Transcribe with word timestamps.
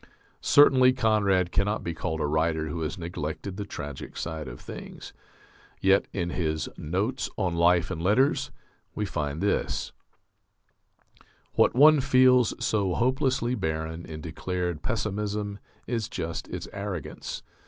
Certainly 0.41 0.93
Conrad 0.93 1.51
cannot 1.51 1.83
be 1.83 1.93
called 1.93 2.21
a 2.21 2.25
writer 2.25 2.69
who 2.69 2.81
has 2.81 2.97
neglected 2.97 3.55
the 3.55 3.65
tragic 3.65 4.17
side 4.17 4.47
of 4.47 4.59
things. 4.59 5.13
Yet 5.79 6.07
in 6.11 6.31
his 6.31 6.67
"Notes 6.75 7.29
on 7.37 7.53
Life 7.55 7.91
and 7.91 8.01
Letters," 8.01 8.49
we 8.95 9.05
find 9.05 9.41
this: 9.41 9.91
What 11.53 11.75
one 11.75 11.99
feels 12.01 12.55
so 12.59 12.95
hopelessly 12.95 13.53
barren 13.53 14.03
in 14.07 14.21
declared 14.21 14.81
pessimism 14.81 15.59
is 15.85 16.09
just 16.09 16.47
its 16.47 16.67
arrogance. 16.73 17.43